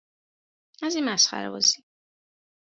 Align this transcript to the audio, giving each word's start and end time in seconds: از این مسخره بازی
از 0.83 0.95
این 0.95 1.05
مسخره 1.09 1.49
بازی 1.49 1.83